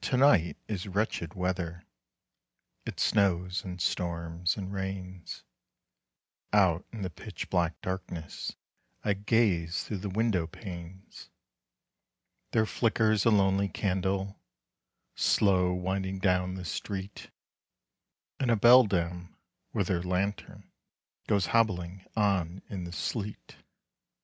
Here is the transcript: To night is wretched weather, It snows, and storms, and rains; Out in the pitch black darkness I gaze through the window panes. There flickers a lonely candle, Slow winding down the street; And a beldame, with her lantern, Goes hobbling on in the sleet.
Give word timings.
To 0.00 0.16
night 0.16 0.56
is 0.66 0.88
wretched 0.88 1.34
weather, 1.34 1.86
It 2.84 2.98
snows, 2.98 3.62
and 3.64 3.80
storms, 3.80 4.56
and 4.56 4.72
rains; 4.72 5.44
Out 6.52 6.84
in 6.92 7.02
the 7.02 7.10
pitch 7.10 7.48
black 7.48 7.80
darkness 7.80 8.56
I 9.04 9.14
gaze 9.14 9.84
through 9.84 9.98
the 9.98 10.08
window 10.10 10.48
panes. 10.48 11.30
There 12.50 12.66
flickers 12.66 13.24
a 13.24 13.30
lonely 13.30 13.68
candle, 13.68 14.40
Slow 15.14 15.72
winding 15.74 16.18
down 16.18 16.54
the 16.54 16.64
street; 16.64 17.30
And 18.40 18.50
a 18.50 18.56
beldame, 18.56 19.36
with 19.72 19.86
her 19.86 20.02
lantern, 20.02 20.72
Goes 21.28 21.46
hobbling 21.54 22.04
on 22.16 22.62
in 22.68 22.82
the 22.82 22.90
sleet. 22.90 23.54